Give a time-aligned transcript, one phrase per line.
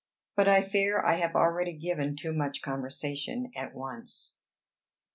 [0.35, 4.39] But I fear I have already given too much conversation at once.